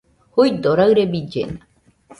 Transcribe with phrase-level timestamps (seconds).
[0.33, 1.61] Juido, raɨre billena